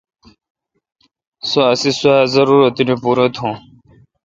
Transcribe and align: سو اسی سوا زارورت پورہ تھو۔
سو 1.49 1.59
اسی 1.71 1.91
سوا 1.99 2.17
زارورت 2.33 2.77
پورہ 3.01 3.25
تھو۔ 3.35 3.49